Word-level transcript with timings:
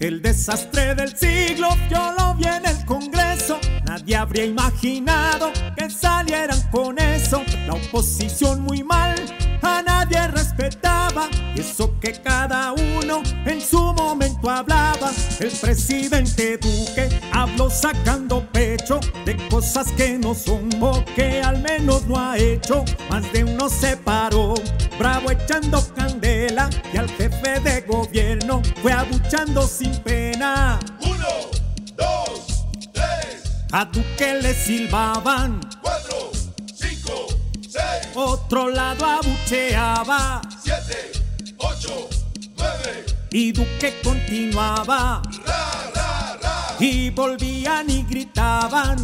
El 0.00 0.22
desastre 0.22 0.94
del 0.94 1.16
siglo 1.16 1.68
yo 1.90 2.12
lo 2.18 2.34
vi 2.34 2.44
en 2.44 2.66
el 2.66 2.84
Congreso. 2.84 3.58
Nadie 3.84 4.16
habría 4.16 4.44
imaginado 4.46 5.52
que 5.76 5.90
salieran 5.90 6.60
con 6.70 6.98
eso. 6.98 7.42
La 7.66 7.74
oposición 7.74 8.62
muy 8.62 8.82
mal, 8.82 9.14
a 9.62 9.82
nadie 9.82 10.26
respetaba. 10.28 11.28
Y 11.54 11.60
eso 11.60 12.00
que 12.00 12.12
cada 12.12 12.72
uno 12.72 12.79
El 15.40 15.50
presidente 15.52 16.58
Duque 16.58 17.08
habló 17.32 17.70
sacando 17.70 18.46
pecho 18.52 19.00
de 19.24 19.36
cosas 19.48 19.90
que 19.92 20.18
no 20.18 20.34
son 20.34 20.68
o 20.82 21.02
que 21.16 21.40
al 21.40 21.62
menos 21.62 22.06
no 22.06 22.18
ha 22.18 22.36
hecho. 22.36 22.84
Más 23.08 23.32
de 23.32 23.44
uno 23.44 23.70
se 23.70 23.96
paró, 23.96 24.52
bravo 24.98 25.30
echando 25.30 25.82
candela. 25.94 26.68
Y 26.92 26.98
al 26.98 27.08
jefe 27.08 27.58
de 27.60 27.80
gobierno 27.82 28.60
fue 28.82 28.92
abuchando 28.92 29.66
sin 29.66 29.96
pena. 30.02 30.78
Uno, 31.00 31.50
dos, 31.96 32.66
tres, 32.92 33.64
A 33.72 33.86
Duque 33.86 34.40
le 34.42 34.52
silbaban, 34.52 35.58
cuatro, 35.80 36.32
cinco, 36.66 37.28
seis, 37.62 38.08
otro 38.14 38.68
lado 38.68 39.06
abucheaba. 39.06 40.42
siete, 40.62 41.12
ocho, 41.56 42.10
nueve, 42.58 43.06
Y 43.32 43.52
Duque 43.52 44.00
continuaba. 44.02 45.22
y 46.80 47.10
volvían 47.10 47.88
y 47.90 48.02
gritaban. 48.02 48.96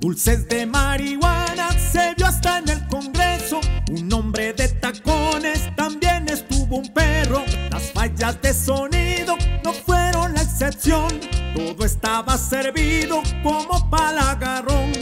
Dulces 0.00 0.48
de 0.48 0.66
marihuana 0.66 1.70
se 1.78 2.14
vio 2.16 2.26
hasta 2.26 2.58
en 2.58 2.68
el 2.70 2.88
Congreso. 2.88 3.60
Un 3.90 4.12
hombre 4.12 4.52
de 4.52 4.66
tacones 4.68 5.74
también 5.76 6.28
estuvo 6.28 6.78
un 6.78 6.88
perro. 6.92 7.44
Las 7.70 7.92
fallas 7.92 8.40
de 8.42 8.52
sonido 8.52 9.36
no 9.62 9.72
fueron 9.72 10.34
la 10.34 10.42
excepción. 10.42 11.20
Todo 11.54 11.84
estaba 11.84 12.36
servido 12.36 13.22
como 13.44 13.88
palagarrón. 13.90 14.92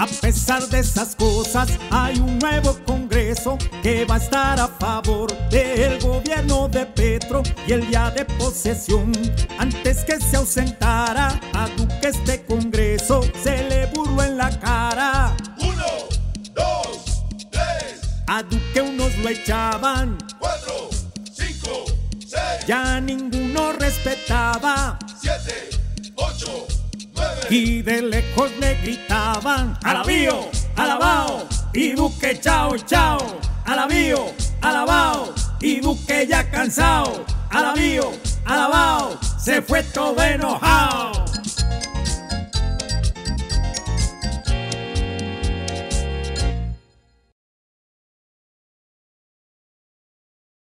A 0.00 0.06
pesar 0.06 0.66
de 0.68 0.78
esas 0.78 1.14
cosas, 1.14 1.68
hay 1.90 2.18
un 2.18 2.38
nuevo 2.38 2.74
Congreso 2.86 3.58
que 3.82 4.06
va 4.06 4.14
a 4.14 4.18
estar 4.18 4.58
a 4.58 4.66
favor 4.66 5.30
del 5.50 6.00
gobierno 6.00 6.68
de 6.68 6.86
Petro 6.86 7.42
y 7.66 7.72
el 7.72 7.86
día 7.86 8.10
de 8.10 8.24
posesión. 8.24 9.12
Antes 9.58 10.02
que 10.06 10.18
se 10.18 10.38
ausentara 10.38 11.38
a 11.52 11.68
Duque 11.76 12.08
este 12.08 12.46
Congreso, 12.46 13.20
se 13.42 13.62
le 13.68 13.86
burló 13.88 14.22
en 14.22 14.38
la 14.38 14.48
cara. 14.58 15.36
Uno, 15.58 15.84
dos, 16.54 17.22
tres, 17.50 18.00
A 18.26 18.42
Duque 18.42 18.80
unos 18.80 19.14
lo 19.18 19.28
echaban, 19.28 20.16
cuatro, 20.38 20.88
cinco, 21.30 21.84
seis, 22.20 22.64
ya 22.66 23.02
ninguno 23.02 23.72
respetaba. 23.72 24.98
siete. 25.20 25.79
Y 27.52 27.82
de 27.82 28.00
lejos 28.02 28.52
le 28.60 28.76
gritaban 28.76 29.76
Alabío, 29.82 30.48
alabao 30.76 31.48
Y 31.74 31.90
Duque 31.94 32.38
chao, 32.40 32.76
chao 32.78 33.18
Alabío, 33.64 34.32
alabao 34.60 35.34
Y 35.60 35.80
Duque 35.80 36.28
ya 36.28 36.48
cansado 36.48 37.24
Alabío, 37.50 38.12
alabao 38.44 39.18
Se 39.36 39.60
fue 39.62 39.82
todo 39.82 40.22
enojado 40.22 41.19